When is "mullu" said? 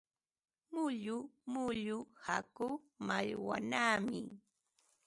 0.73-1.17, 1.53-1.97